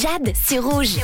Jade, 0.00 0.32
c'est 0.42 0.58
rouge. 0.58 0.96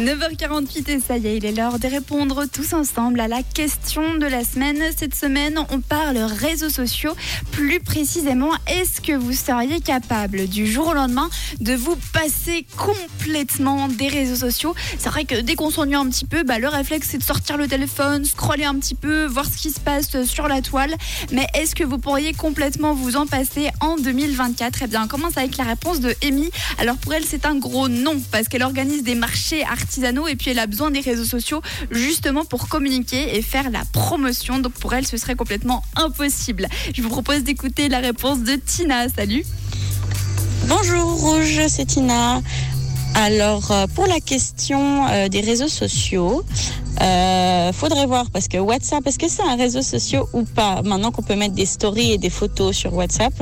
9h48 0.00 0.90
et 0.90 1.00
ça 1.00 1.18
y 1.18 1.28
est, 1.28 1.36
il 1.36 1.44
est 1.44 1.52
l'heure 1.52 1.78
de 1.78 1.86
répondre 1.86 2.46
tous 2.52 2.72
ensemble 2.72 3.20
à 3.20 3.28
la 3.28 3.42
question 3.42 4.14
de 4.14 4.26
la 4.26 4.42
semaine. 4.42 4.82
Cette 4.96 5.14
semaine, 5.14 5.60
on 5.70 5.80
parle 5.80 6.18
réseaux 6.18 6.70
sociaux. 6.70 7.14
Plus 7.52 7.78
précisément, 7.78 8.50
est-ce 8.66 9.00
que 9.00 9.12
vous 9.12 9.34
seriez 9.34 9.80
capable 9.80 10.48
du 10.48 10.66
jour 10.66 10.88
au 10.88 10.94
lendemain 10.94 11.30
de 11.60 11.74
vous 11.74 11.96
passer 12.12 12.66
complètement 12.76 13.86
des 13.86 14.08
réseaux 14.08 14.48
sociaux? 14.48 14.74
C'est 14.98 15.10
vrai 15.10 15.26
que 15.26 15.40
dès 15.40 15.54
qu'on 15.54 15.70
s'ennuie 15.70 15.94
un 15.94 16.08
petit 16.08 16.26
peu, 16.26 16.42
bah, 16.42 16.58
le 16.58 16.68
réflexe 16.68 17.08
c'est 17.12 17.18
de 17.18 17.22
sortir 17.22 17.56
le 17.56 17.68
téléphone, 17.68 18.24
scroller 18.24 18.64
un 18.64 18.74
petit 18.76 18.96
peu, 18.96 19.26
voir 19.26 19.44
ce 19.44 19.58
qui 19.58 19.70
se 19.70 19.80
passe 19.80 20.24
sur 20.24 20.48
la 20.48 20.60
toile. 20.60 20.94
Mais 21.30 21.46
est-ce 21.54 21.76
que 21.76 21.84
vous 21.84 21.98
pourriez 21.98 22.32
complètement 22.32 22.94
vous 22.94 23.16
en 23.16 23.26
passer 23.26 23.70
en 23.80 23.96
2024 23.96 24.80
Eh 24.82 24.86
bien, 24.88 25.04
on 25.04 25.08
commence 25.08 25.36
avec 25.36 25.56
la 25.56 25.64
réponse 25.64 26.00
de 26.00 26.14
Amy. 26.26 26.50
Alors 26.78 26.96
pour 26.96 27.14
elle, 27.14 27.24
c'est 27.24 27.46
un 27.46 27.54
gros 27.54 27.88
non 27.88 28.23
parce 28.30 28.48
qu'elle 28.48 28.62
organise 28.62 29.02
des 29.02 29.14
marchés 29.14 29.64
artisanaux 29.64 30.28
et 30.28 30.36
puis 30.36 30.50
elle 30.50 30.58
a 30.58 30.66
besoin 30.66 30.90
des 30.90 31.00
réseaux 31.00 31.24
sociaux 31.24 31.62
justement 31.90 32.44
pour 32.44 32.68
communiquer 32.68 33.36
et 33.36 33.42
faire 33.42 33.70
la 33.70 33.84
promotion. 33.92 34.58
Donc 34.58 34.72
pour 34.72 34.94
elle, 34.94 35.06
ce 35.06 35.16
serait 35.16 35.36
complètement 35.36 35.82
impossible. 35.96 36.68
Je 36.94 37.02
vous 37.02 37.08
propose 37.08 37.42
d'écouter 37.42 37.88
la 37.88 38.00
réponse 38.00 38.40
de 38.40 38.54
Tina. 38.54 39.08
Salut. 39.08 39.44
Bonjour 40.66 41.20
Rouge, 41.20 41.60
c'est 41.68 41.86
Tina. 41.86 42.40
Alors 43.14 43.70
euh, 43.70 43.86
pour 43.94 44.06
la 44.06 44.18
question 44.20 45.06
euh, 45.06 45.28
des 45.28 45.40
réseaux 45.40 45.68
sociaux, 45.68 46.42
euh, 47.00 47.72
faudrait 47.72 48.06
voir 48.06 48.30
parce 48.30 48.48
que 48.48 48.58
WhatsApp, 48.58 49.06
est-ce 49.06 49.18
que 49.18 49.28
c'est 49.28 49.42
un 49.42 49.56
réseau 49.56 49.82
social 49.82 50.22
ou 50.32 50.42
pas? 50.44 50.82
Maintenant 50.82 51.10
qu'on 51.10 51.22
peut 51.22 51.34
mettre 51.36 51.54
des 51.54 51.66
stories 51.66 52.12
et 52.12 52.18
des 52.18 52.30
photos 52.30 52.76
sur 52.76 52.94
WhatsApp. 52.94 53.32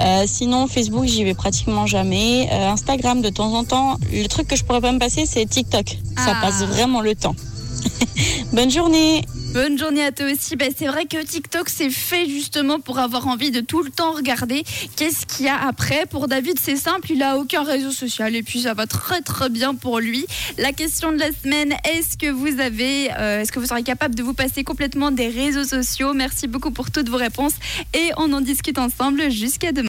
Euh, 0.00 0.24
sinon, 0.26 0.66
Facebook, 0.66 1.04
j'y 1.06 1.24
vais 1.24 1.34
pratiquement 1.34 1.86
jamais. 1.86 2.48
Euh, 2.52 2.68
Instagram, 2.70 3.22
de 3.22 3.30
temps 3.30 3.54
en 3.54 3.64
temps. 3.64 3.96
Le 4.12 4.26
truc 4.26 4.48
que 4.48 4.56
je 4.56 4.64
pourrais 4.64 4.80
pas 4.80 4.92
me 4.92 4.98
passer, 4.98 5.24
c'est 5.26 5.46
TikTok. 5.46 5.98
Ça 6.16 6.34
Ah. 6.36 6.40
passe 6.42 6.62
vraiment 6.62 7.00
le 7.00 7.14
temps. 7.14 7.34
Bonne 8.52 8.70
journée. 8.70 9.24
Bonne 9.54 9.78
journée 9.78 10.04
à 10.04 10.10
toi 10.10 10.26
aussi. 10.32 10.56
Ben, 10.56 10.72
c'est 10.76 10.88
vrai 10.88 11.06
que 11.06 11.22
TikTok 11.24 11.68
c'est 11.68 11.88
fait 11.88 12.28
justement 12.28 12.80
pour 12.80 12.98
avoir 12.98 13.28
envie 13.28 13.52
de 13.52 13.60
tout 13.60 13.84
le 13.84 13.90
temps 13.90 14.10
regarder 14.10 14.64
qu'est-ce 14.96 15.26
qu'il 15.26 15.46
y 15.46 15.48
a 15.48 15.64
après. 15.68 16.06
Pour 16.10 16.26
David, 16.26 16.58
c'est 16.60 16.74
simple, 16.74 17.12
il 17.12 17.22
a 17.22 17.38
aucun 17.38 17.62
réseau 17.62 17.92
social 17.92 18.34
et 18.34 18.42
puis 18.42 18.62
ça 18.62 18.74
va 18.74 18.88
très 18.88 19.20
très 19.20 19.50
bien 19.50 19.76
pour 19.76 20.00
lui. 20.00 20.26
La 20.58 20.72
question 20.72 21.12
de 21.12 21.18
la 21.18 21.30
semaine, 21.30 21.72
est-ce 21.84 22.18
que 22.18 22.32
vous 22.32 22.58
avez, 22.58 23.12
euh, 23.12 23.42
est-ce 23.42 23.52
que 23.52 23.60
vous 23.60 23.66
serez 23.66 23.84
capable 23.84 24.16
de 24.16 24.24
vous 24.24 24.34
passer 24.34 24.64
complètement 24.64 25.12
des 25.12 25.28
réseaux 25.28 25.62
sociaux? 25.62 26.14
Merci 26.14 26.48
beaucoup 26.48 26.72
pour 26.72 26.90
toutes 26.90 27.08
vos 27.08 27.16
réponses 27.16 27.54
et 27.94 28.10
on 28.16 28.32
en 28.32 28.40
discute 28.40 28.78
ensemble 28.78 29.30
jusqu'à 29.30 29.70
demain. 29.70 29.82